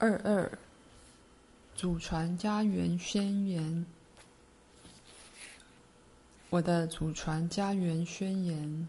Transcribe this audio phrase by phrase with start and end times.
[0.00, 0.48] 二二，
[1.74, 3.84] 祖传家园宣言。
[6.50, 8.88] 我的祖传家园宣言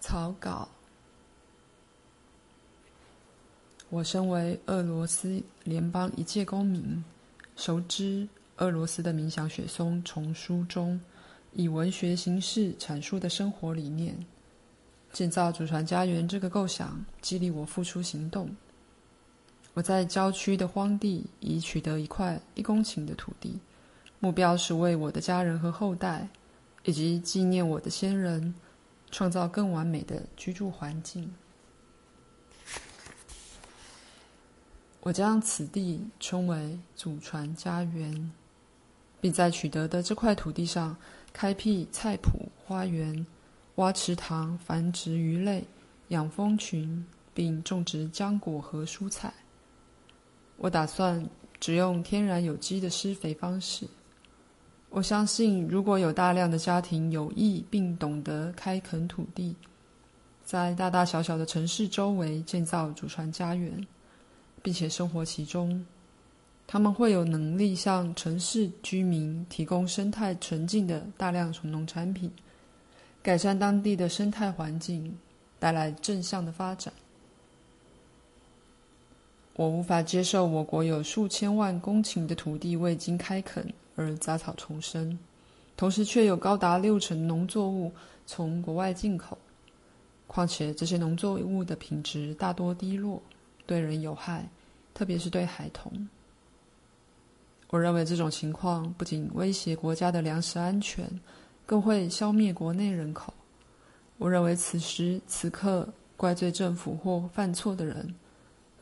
[0.00, 0.66] 草稿。
[3.90, 7.04] 我身为俄罗斯联邦一介公民，
[7.54, 8.26] 熟知
[8.56, 10.98] 俄罗斯的鸣响雪松丛书中
[11.52, 14.16] 以文学形式阐述的生活理念，
[15.12, 18.48] 建造祖传家园这个构想，激励我付出行动。
[19.76, 23.60] 我在郊区的荒地已取得一块一公顷的土地，
[24.20, 26.26] 目标是为我的家人和后代，
[26.84, 28.54] 以及纪念我的先人，
[29.10, 31.30] 创造更完美的居住环境。
[35.02, 38.32] 我将此地称为祖传家园，
[39.20, 40.96] 并在取得的这块土地上
[41.34, 43.26] 开辟菜圃、花园，
[43.74, 45.66] 挖池塘，繁殖鱼类，
[46.08, 49.34] 养蜂群，并种植浆果和蔬菜。
[50.58, 51.24] 我打算
[51.60, 53.86] 只用天然有机的施肥方式。
[54.88, 59.54] 我相信，如果有大量的家庭有意并懂得开垦土地，
[60.44, 63.86] 在大大小小的城市周围建造祖传家园，
[64.62, 65.84] 并且生活其中，
[66.66, 72.30] 他们会有能力向城市居民提供生态纯净的大量农产品，
[73.22, 75.14] 改善当地的生态环境，
[75.58, 76.90] 带来正向的发展。
[79.56, 85.18] 我无法接受我国有数千万公顷的土地未经开垦而杂草丛生，
[85.78, 87.90] 同时却有高达六成农作物
[88.26, 89.38] 从国外进口。
[90.26, 93.22] 况且这些农作物的品质大多低落，
[93.64, 94.46] 对人有害，
[94.92, 96.06] 特别是对孩童。
[97.70, 101.08] 我认为这种情况不仅威胁国家的粮食安全，
[101.64, 103.32] 更会消灭国内人口。
[104.18, 108.14] 我认为此时此刻怪罪政府或犯错的人，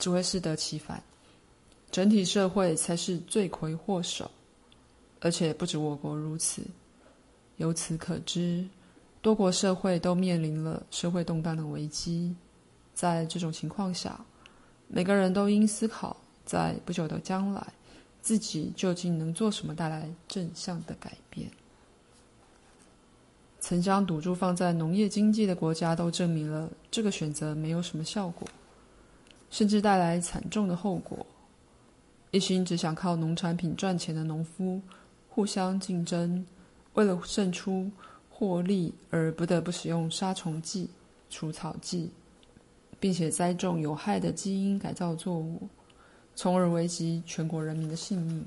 [0.05, 1.03] 只会适得其反，
[1.91, 4.31] 整体社会才是罪魁祸首，
[5.19, 6.63] 而且不止我国如此。
[7.57, 8.69] 由此可知，
[9.23, 12.37] 多国社会都面临了社会动荡的危机。
[12.93, 14.23] 在这种情况下，
[14.89, 16.15] 每个人都应思考，
[16.45, 17.67] 在不久的将来，
[18.21, 21.51] 自己究竟能做什么带来正向的改变。
[23.59, 28.47] 曾将赌注放在农业经济的国家都证明了这个选择没有什么效果。
[29.55, 31.25] 甚至带来惨重的后果。
[32.33, 34.83] 一心只想靠农产品赚钱的农夫，
[35.29, 36.45] 互相竞争，
[36.95, 37.89] 为了胜出
[38.29, 40.91] 获利而不得不使用杀虫剂、
[41.31, 42.11] 除草剂，
[42.99, 45.69] 并且栽种有害的基因改造作物，
[46.35, 48.45] 从而危及全国人民的性命。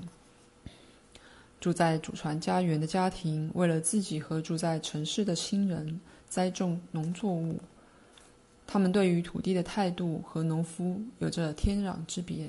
[1.58, 5.98] 住在祖传家园的家庭，为了自己和住在城市的亲人，
[6.28, 7.58] 栽种农作物。
[8.70, 12.46] 他们对于土地的态度和农夫有着天壤之别。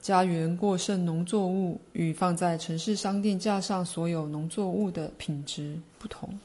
[0.00, 6.38] 家园过剩农作物与放在城市商店架上所有农作物的品质不同。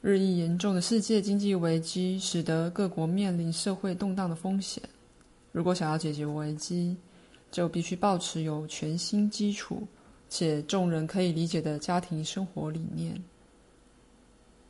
[0.00, 4.82] 日益严重的世界经济危机使得各国面临社会动荡的风险。
[5.52, 6.96] 如果想要解决危机，
[7.50, 9.86] 就必须抱持有全新基础
[10.30, 13.22] 且众人可以理解的家庭生活理念。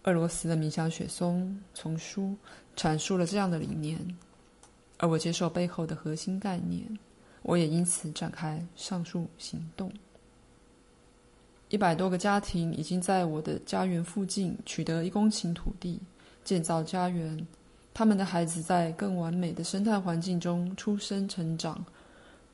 [0.07, 2.37] 俄罗斯的鸣响雪松丛书
[2.77, 3.99] 阐述了这样的理念，
[4.99, 6.81] 而我接受背后的核心概念，
[7.43, 9.93] 我也因此展开上述行动。
[11.71, 16.01] 一百多个家庭已经在我的家园附近取得一公顷土地，
[16.45, 17.45] 建造家园。
[17.93, 21.85] 他们的孩子在更完美的生态环境中出生成长。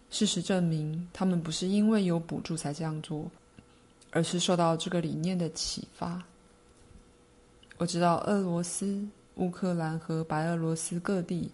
[0.08, 3.30] 事实证明，他们不是因为有补助才这样做，
[4.10, 6.22] 而是受到这个理念的启发。
[7.82, 9.04] 我知道俄罗斯、
[9.34, 11.50] 乌克兰和白俄罗斯各地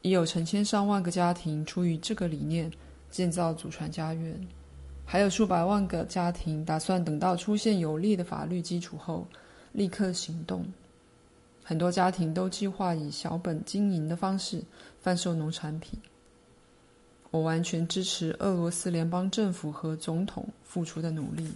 [0.00, 2.70] 已有成千上万个家庭出于这个理念
[3.10, 4.46] 建造祖传家园，
[5.04, 9.26] 还有数百万个家庭打算等到出现有利的法律基础后
[9.72, 10.64] 立刻行动。
[11.64, 14.62] 很多家庭都计划以小本经营的方式
[15.00, 15.98] 贩售农产品。
[17.32, 21.48] 我完全支持俄罗斯联邦政府和总统付出的努力。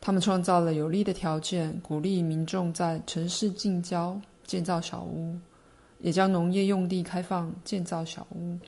[0.00, 5.38] 他们创造了有利的条件，鼓励民众在城市近郊建造小屋，
[6.00, 8.58] 也将农业用地开放建造小屋，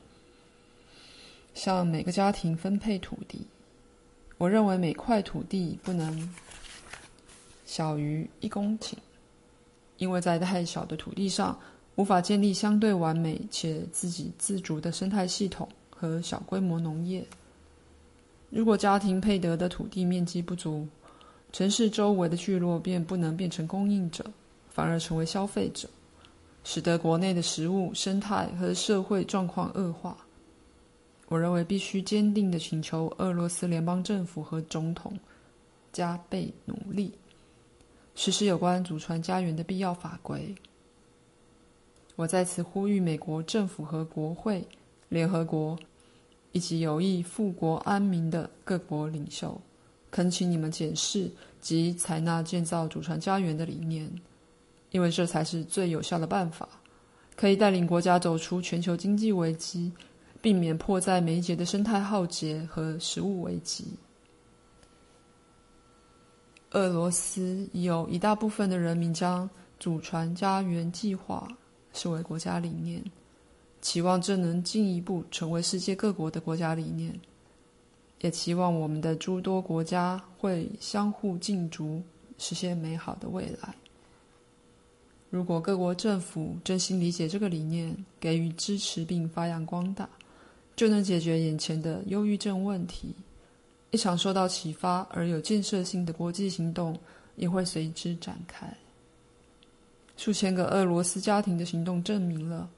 [1.55, 3.47] 向每个家庭分配土地。
[4.37, 6.29] 我认为每块土地不能
[7.65, 8.95] 小于一公顷，
[9.97, 11.59] 因为在太小的土地上
[11.95, 17.25] 无法建立相对完美且自给自足的生态系统和小规模农业。
[18.51, 20.87] 如果家庭配得的土地面积不足，
[21.53, 24.25] 城市周围的聚落便不能变成供应者，
[24.71, 25.89] 反而成为消费者。
[26.65, 30.17] 使得国内的食物、生态和社会状况恶化。
[31.27, 35.19] 我认为必须坚定地请求俄罗斯联邦政府和总统
[35.93, 37.13] 加倍努力，
[38.15, 40.55] 实施有关祖传家园的必要法规。
[42.15, 44.65] 我在此呼吁美国政府和国会、
[45.09, 45.77] 联合国
[46.53, 49.61] 以及有意富国安民的各国领袖，
[50.13, 51.29] 恳请你们检视
[51.59, 54.09] 及采纳建造祖传家园的理念，
[54.91, 56.69] 因为这才是最有效的办法，
[57.35, 59.91] 可以带领国家走出全球经济危机，
[60.43, 63.87] 避免迫在眉睫的生态浩劫和食物危机。
[66.73, 69.49] 俄罗斯已有一大部分的人民将
[69.81, 71.49] 祖传家园计划
[71.95, 73.03] 视为国家理念，
[73.81, 77.19] 期望这能进一步成为世界各国的国家理念，
[78.23, 82.03] 也期望我们的诸多国家会相互竞逐，
[82.39, 83.75] 实现美好的未来。
[85.29, 90.09] 如果各国政府真心理解这个理念，给予支持并发扬光大，
[90.77, 93.15] 就能解决眼前的忧郁症问题。
[93.91, 96.99] 一场受到启发而有建设性的国际行动
[97.37, 98.73] 也会随之展开。
[100.17, 102.71] 数千个俄罗斯家庭的行动证明了，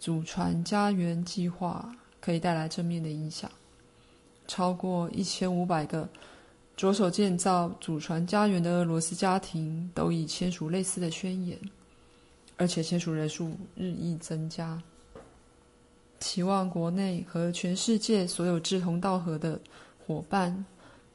[0.00, 3.50] 祖传家园计划可以带来正面的影响。
[4.48, 6.08] 超过一千五百个
[6.76, 11.56] 着手建造祖传家园的俄罗斯家庭都已签署类似的宣言，
[12.56, 14.82] 而且签署人数日益增加。
[16.18, 19.60] 期望国内和全世界所有志同道合的
[20.04, 20.64] 伙伴，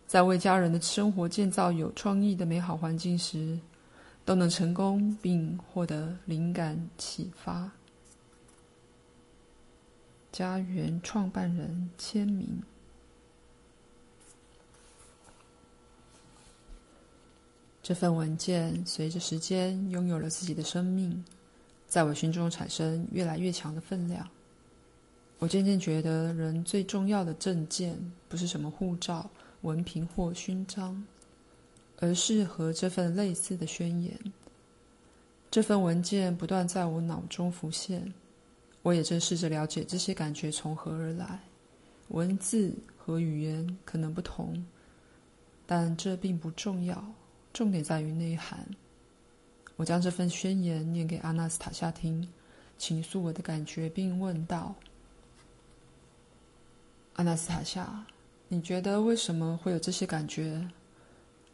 [0.07, 3.59] 在为家人的生活建造有创意的美好环境时，
[4.23, 7.69] 都能成功并获得灵感启发。
[10.31, 12.61] 家园创办人签名。
[17.83, 21.23] 这份文件随着时间拥有了自己的生命，
[21.87, 24.27] 在我心中产生越来越强的分量。
[25.37, 27.95] 我渐渐觉得，人最重要的证件
[28.27, 29.29] 不是什么护照、
[29.61, 31.05] 文凭或勋章。
[31.99, 34.19] 而是和这份类似的宣言。
[35.49, 38.13] 这份文件不断在我脑中浮现，
[38.81, 41.39] 我也正试着了解这些感觉从何而来。
[42.09, 44.65] 文字和语言可能不同，
[45.65, 47.01] 但这并不重要，
[47.53, 48.67] 重点在于内涵。
[49.75, 52.27] 我将这份宣言念给阿纳斯塔夏听，
[52.77, 54.75] 倾诉我的感觉，并问道
[57.13, 58.05] ：“阿纳斯塔夏，
[58.47, 60.67] 你觉得为什么会有这些感觉？”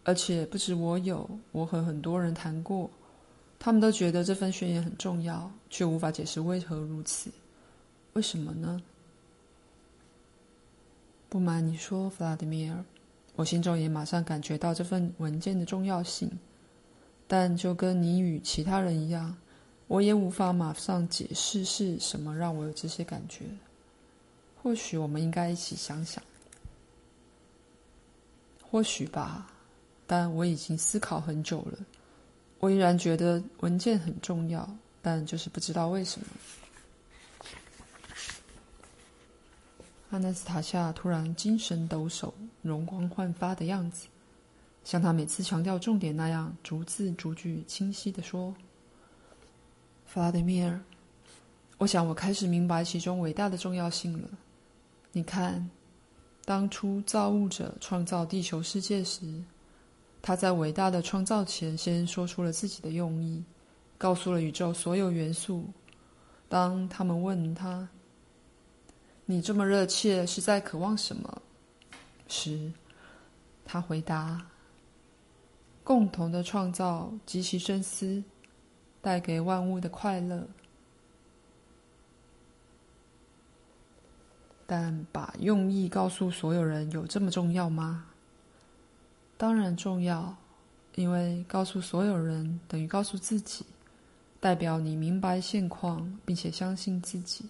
[0.06, 2.90] 而且不止我有，我和很多人谈过，
[3.60, 7.30] 他们都觉得这份宣言很重要，却无法解释为何如此。
[8.13, 8.81] 为什么呢？
[11.28, 12.84] 不瞒你说，弗拉德米尔，
[13.39, 16.30] 我心中也马上感觉到这份文件的重要性，
[17.25, 19.33] 但就跟你与其他人一样，
[19.88, 23.45] 我也无法马上解释是什么让我有这些感觉。
[24.62, 26.21] 或许我们应该一起想想。
[28.69, 29.50] 或许吧。
[30.06, 31.77] 但我已经思考很久了，
[32.59, 34.69] 我依然觉得文件很重要，
[35.01, 36.27] 但就是不知道为什么。
[40.11, 42.31] 阿纳斯塔夏突然精神抖擞、
[42.63, 44.07] 容光焕发的样子，
[44.83, 48.56] 像他每次强调重点那样，逐字逐句清晰地说
[50.07, 50.80] ：“弗拉德米尔，
[51.78, 54.28] 我想我开始明白其中伟大的重要性了。
[55.11, 55.69] 你看，
[56.44, 59.44] 当初造物者创造地球世界时，
[60.23, 63.44] 他在伟大的创造前，先说出了自己的用意，
[63.95, 65.66] 告诉了宇宙所有元素。
[66.47, 67.87] 当他们问他
[69.31, 71.42] ：“你这么热切是在渴望什么？”
[72.28, 72.74] 十，
[73.64, 74.44] 他回答
[75.86, 78.24] ：“共同的创造及其深思，
[79.04, 80.48] 带给万物的快乐。”
[84.66, 88.06] 但把用意告诉所有人，有这么重要吗？
[89.38, 90.36] 当然重要，
[90.95, 93.64] 因为告诉所有人等于告诉自己，
[94.40, 97.45] 代表你明白现况，并且相信自己。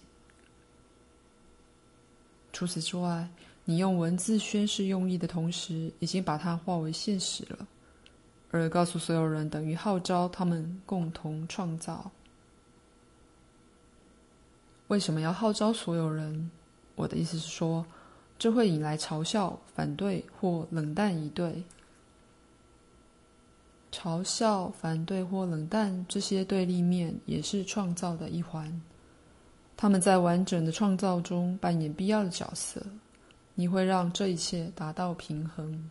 [2.52, 3.28] 除此之外，
[3.64, 7.66] 你用文字宣示用意的同时，已经把它化为现实了。
[8.50, 12.10] 而告诉所有人等于号召他们共同创造。
[14.88, 16.50] 为什么要号召所有人？
[16.96, 17.86] 我的意思是说，
[18.38, 21.62] 这会引来嘲笑、反对或冷淡以对。
[23.92, 28.82] 嘲笑、反对或冷淡这些对立面也是创造的一环，
[29.80, 32.84] 他们在完整的创造中扮演必要的角色。
[33.54, 35.90] 你会让这一切达到平衡。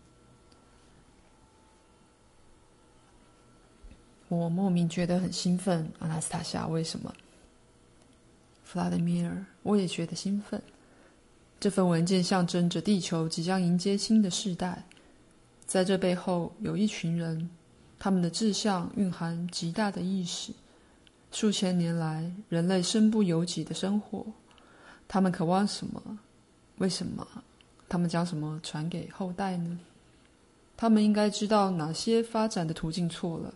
[4.28, 5.92] 我莫名觉得很兴奋。
[5.98, 7.12] 阿纳斯塔夏，为什么？
[8.64, 10.62] 弗拉德米尔，我也觉得兴奋。
[11.60, 14.86] 这份文件象征着地球即将迎接新的世代，
[15.66, 17.50] 在这背后有一群人，
[17.98, 20.54] 他们的志向蕴含极大的意识。
[21.32, 24.26] 数千年来，人类身不由己的生活，
[25.08, 26.20] 他们渴望什么？
[26.78, 27.28] 为什么？
[27.88, 29.80] 他们将什么传给后代呢？
[30.78, 33.54] 他们应该知道哪些发展的途径错了，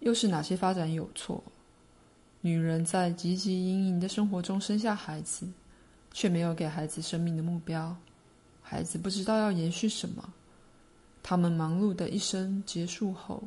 [0.00, 1.42] 又是哪些发展有错？
[2.40, 5.46] 女人在汲汲营营的生活中生下孩子，
[6.12, 7.96] 却没有给孩子生命的目标。
[8.62, 10.32] 孩子不知道要延续什么。
[11.22, 13.42] 他们忙碌的一生结束后，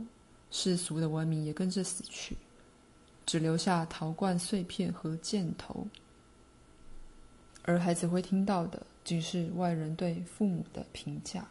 [0.52, 2.36] 世俗的文明也跟着死去，
[3.26, 5.88] 只留下陶罐碎片和箭头。
[7.64, 11.48] 而孩子会听到的，仅是外人对父母的评价。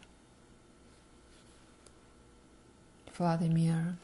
[3.12, 3.97] 弗拉德米尔。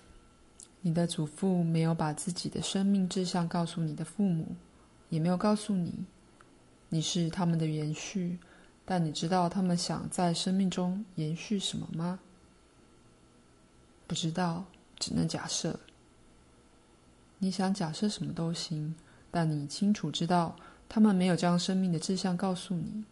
[0.82, 4.54] 你的祖父没有把自己的生命志向告诉你的父母，
[5.08, 5.92] 也没有告诉你，
[6.88, 8.38] 你是他们的延续。
[8.84, 12.20] 但你知道他们想在生命中延续什么吗？
[14.06, 14.64] 不知道，
[14.96, 15.76] 只能假设。
[17.38, 18.94] 你想假设什么都行，
[19.30, 20.56] 但你清楚知道
[20.88, 23.04] 他们没有将生命的志向告诉你。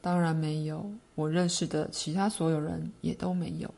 [0.00, 3.74] 当然没有，我认识的其他所有人也都没有。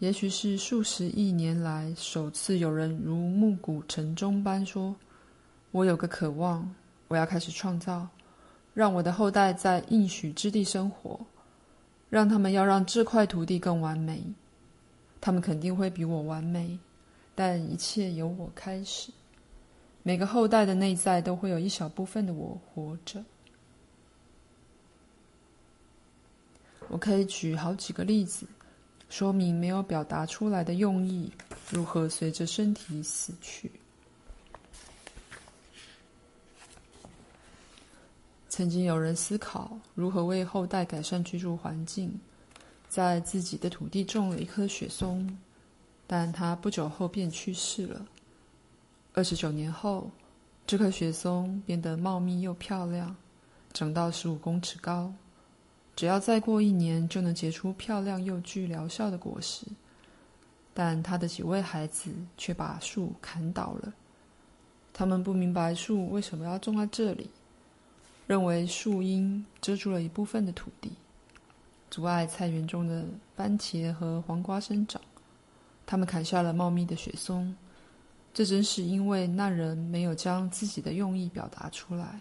[0.00, 4.94] 也许是数十亿年来首次有人如暮鼓晨钟般说
[5.70, 6.74] ：“我有个渴望，
[7.08, 8.06] 我要开始创造，
[8.74, 11.18] 让我的后代在应许之地生活，
[12.10, 14.22] 让他们要让这块土地更完美。
[15.24, 16.78] 他们肯定会比我完美，
[17.34, 19.10] 但一切由我开始。
[20.02, 23.24] 每个后代的内在都会有一小部分的我活着。
[26.88, 28.46] 我可以举好几个例子。”
[29.08, 31.32] 说明没有表达出来的用意
[31.70, 33.70] 如何随着身体死去。
[38.50, 42.20] 曾经有人思考如何为后代改善居住环境，
[42.94, 45.36] 在自己的土地种了一棵雪松，
[46.06, 48.06] 但他不久后便去世了。
[49.14, 50.08] 二十九年后，
[50.64, 53.16] 这棵雪松变得茂密又漂亮，
[53.72, 55.12] 长到十五公尺高。
[55.96, 59.66] 只要再过一年，就能结出漂亮又具疗效的果实。
[60.72, 63.92] 但他的几位孩子却把树砍倒了。
[64.92, 67.28] 他们不明白树为什么要种在这里，
[68.28, 70.92] 认为树荫遮住了一部分的土地，
[71.94, 73.04] 阻碍菜园中的
[73.36, 75.00] 番茄和黄瓜生长。
[75.86, 77.54] 他们砍下了茂密的雪松，
[78.32, 82.20] 这正是因为那人没有将自己的用意表达出来。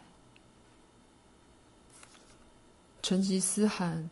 [3.01, 4.07] 成吉思汗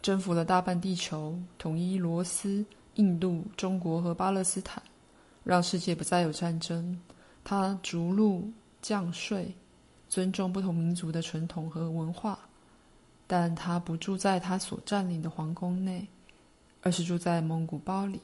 [0.00, 2.64] 征服了大半地球，统一罗斯、
[2.94, 4.82] 印度、中国和巴勒斯坦，
[5.44, 6.98] 让世界不再有战争。
[7.44, 8.50] 他逐鹿
[8.80, 9.54] 降税，
[10.08, 12.38] 尊重不同民族的传统和文化，
[13.32, 16.06] 但他不住在他所占领的皇宫内，
[16.82, 18.20] 而是住在蒙古包里。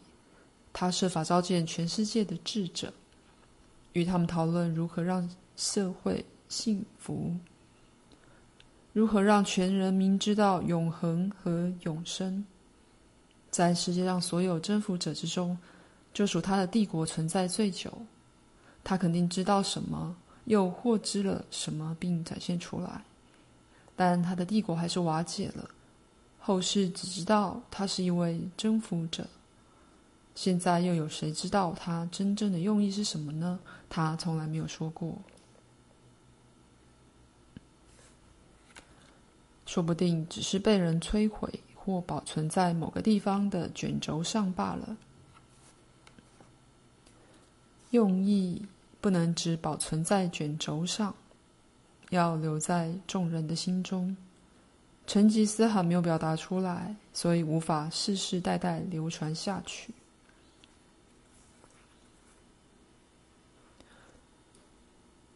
[0.71, 2.93] 他设法召见全世界的智者，
[3.95, 7.35] 与他们讨论如何让社会幸福。
[8.93, 12.45] 如何让全人民知道永恒和永生？
[13.51, 15.57] 在世界上所有征服者之中，
[16.13, 17.91] 就属他的帝国存在最久。
[18.85, 23.05] 他肯定知道什么，又获知了什么，并展现出来。
[23.99, 25.69] 但他的帝国还是瓦解了。
[26.39, 29.27] 后世只知道他是一位征服者。
[30.37, 33.59] 现在又有谁知道他真正的用意是什么呢？
[33.91, 35.19] 他从来没有说过。
[39.67, 44.97] 说不定只是被人摧毁或保存在某个地方的卷轴上罢了。
[47.91, 48.65] 用意
[49.01, 51.15] 不能只保存在卷轴上，
[52.11, 54.17] 要留在众人的心中。
[55.07, 59.93] 成吉思汗没有表达出来，所以无法世世代代流传下去。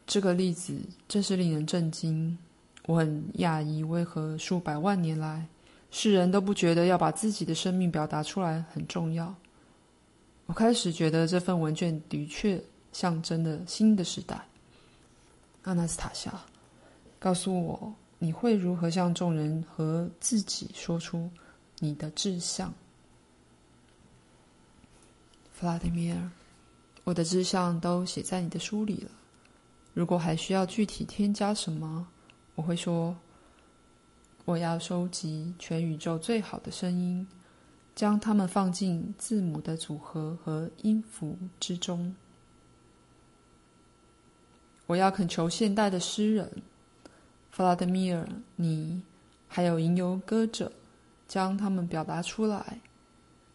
[0.07, 2.37] 这个例子真是令人震惊。
[2.87, 5.47] 我很讶异，为何数百万年来，
[5.91, 9.35] 世人都不觉得要把自己的生命表达出来很重要？
[10.47, 12.63] 我开始觉得这份文件的确
[12.93, 14.45] 象征了新的时代。
[15.63, 16.31] 阿纳斯塔夏，
[17.23, 21.31] 告诉我，你会如何向众人和自己说出
[21.79, 22.75] 你的志向？
[25.53, 26.31] 弗拉德米尔，
[27.05, 29.11] 我的志向都写在你的书里了。
[29.95, 32.09] 如果还需要具体添加什么？
[32.57, 33.17] 我会说，
[34.45, 37.25] 我要收集全宇宙最好的声音，
[37.95, 42.17] 将它们放进字母的组合和音符之中。
[44.87, 46.51] 我要恳求现代的诗人
[47.53, 48.25] 弗拉德米尔·
[48.57, 49.03] 尼，
[49.47, 50.73] 还有吟游歌者，
[51.29, 52.81] 将它们表达出来，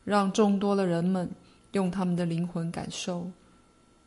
[0.05, 1.27] 让众多的人们
[1.71, 3.27] 用他们的灵魂感受，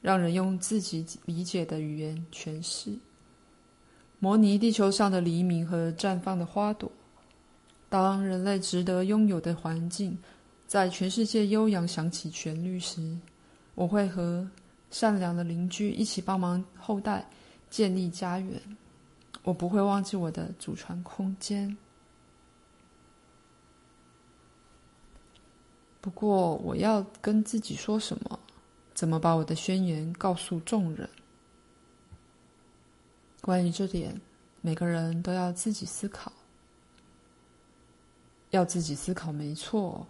[0.01, 2.97] 让人用自己理解的语言诠释，
[4.21, 6.89] 模拟地球上的黎明和绽放的花朵。
[7.89, 10.17] 当人类值得拥有的环境
[10.69, 13.19] 在全世界悠扬响起旋律时，
[13.75, 14.49] 我会和
[14.93, 17.29] 善良的邻居一起帮忙后代
[17.69, 18.63] 建立家园。
[19.43, 21.77] 我不会忘记我的祖传空间。
[26.01, 28.39] 不过，我要跟自己说什么？
[28.95, 31.09] 怎么把我的宣言告诉众人？
[33.41, 34.21] 关于这点，
[34.61, 36.33] 每个人都要自己思考。
[38.51, 40.07] 要自己思考，没错。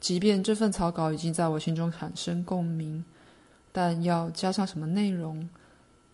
[0.00, 3.04] 即便这份草稿已经在我心中产生共鸣，
[3.72, 5.48] 但要加上什么内容，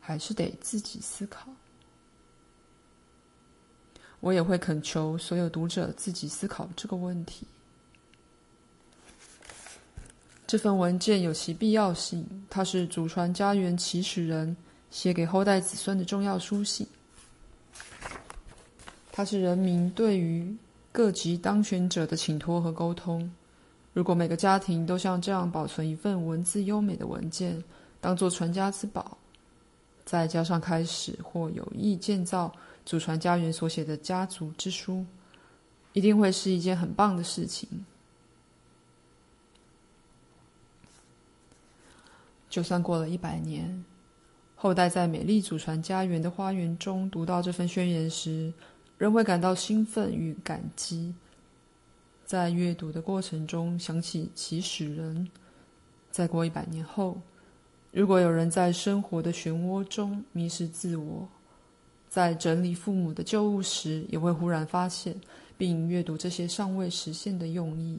[0.00, 1.48] 还是得自己思考。
[4.20, 7.46] 我也会恳求所有读者自己思考这个问题。
[10.46, 14.56] 这份文件有其必要性，它是祖传家园起始人
[14.90, 16.86] 写给后代子孙的重要书信。
[19.12, 20.56] 它是人民对于
[20.90, 23.30] 各级当权者的请托和沟通。
[23.92, 27.62] 如果每个家庭都像这样保存一份文字优美的文件，
[28.00, 29.16] 当做传家之宝，
[30.04, 32.52] 再加上开始或有意建造
[32.84, 35.04] 祖传家园所写的家族之书，
[35.92, 37.68] 一定会是一件很棒的事情。
[42.48, 43.84] 就算过了一百年，
[44.56, 48.52] 后代在美丽祖传家园的花园中读到这份宣言时，
[48.98, 51.14] 仍会感到兴奋与感激。
[52.24, 55.28] 在阅读的过程中，想起起始人。
[56.10, 57.20] 再过一百年后，
[57.92, 61.28] 如果有人在生活的漩涡中迷失自我，
[62.10, 65.18] 在整理父母的旧物时，也会忽然发现，
[65.56, 67.98] 并阅读这些尚未实现的用意，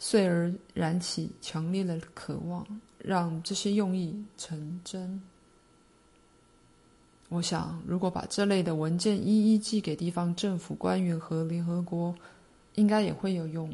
[0.00, 2.66] 遂而燃起强烈的渴望。
[3.02, 5.22] 让这些用意成真。
[7.30, 12.14] 我想，如果把这类的文件一一寄给地方政府官员和联合国，
[12.74, 13.72] 应该也会有用。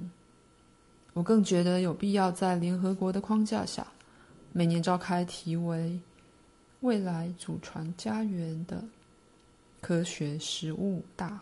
[1.13, 3.85] 我更觉得有必要在联合国的框架下，
[4.53, 5.99] 每年召开题为
[6.83, 8.85] “未来祖传家园”的
[9.87, 11.41] 科学食物大。